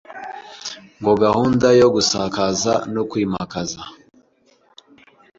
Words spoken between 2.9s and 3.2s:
no